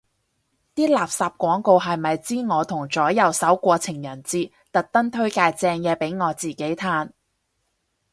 [0.73, 7.11] 啲垃圾廣告係咪知我同左右手過情人節，特登推介正嘢俾我自己嘆